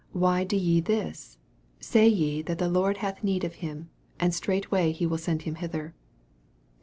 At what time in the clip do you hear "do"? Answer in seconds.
0.43-0.57